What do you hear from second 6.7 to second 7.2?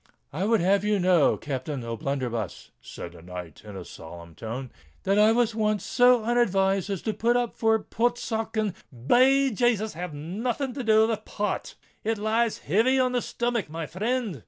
as to